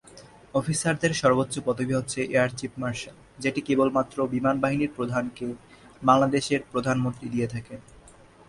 অফিসারদের 0.53 1.11
সর্বোচ্চ 1.13 1.55
পদবি 1.59 1.93
হচ্ছে 1.95 2.19
'এয়ার 2.23 2.51
চীফ 2.59 2.71
মার্শাল', 2.77 3.21
যেটি 3.39 3.59
কেবলমাত্র 3.67 4.17
'বিমান 4.25 4.55
বাহিনী 4.63 4.85
প্রধানকে' 4.97 5.57
বাংলাদেশের 6.01 6.61
প্রধানমন্ত্রী 6.71 7.27
দিয়ে 7.29 7.47
থাকেন। 7.47 7.79